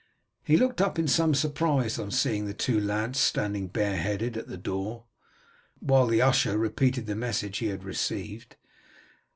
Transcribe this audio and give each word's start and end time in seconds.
He 0.43 0.57
looked 0.57 0.81
up 0.81 0.97
in 0.97 1.07
some 1.07 1.35
surprise 1.35 1.99
on 1.99 2.09
seeing 2.09 2.45
the 2.45 2.55
two 2.55 2.79
lads 2.79 3.19
standing 3.19 3.67
bareheaded 3.67 4.35
at 4.35 4.47
the 4.47 4.57
door, 4.57 5.03
while 5.79 6.07
the 6.07 6.23
usher 6.23 6.57
repeated 6.57 7.05
the 7.05 7.13
message 7.13 7.59
he 7.59 7.67
had 7.67 7.83
received. 7.83 8.55